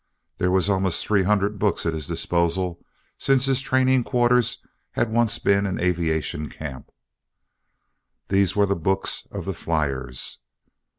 There 0.39 0.49
were 0.49 0.63
almost 0.67 1.05
three 1.05 1.21
hundred 1.21 1.59
books 1.59 1.85
at 1.85 1.93
his 1.93 2.07
disposal, 2.07 2.83
since 3.19 3.45
his 3.45 3.61
training 3.61 4.03
quarters 4.03 4.57
had 4.93 5.11
once 5.13 5.37
been 5.37 5.67
an 5.67 5.79
aviation 5.79 6.49
camp. 6.49 6.89
These 8.29 8.55
were 8.55 8.65
the 8.65 8.75
books 8.75 9.27
of 9.29 9.45
the 9.45 9.53
fliers. 9.53 10.39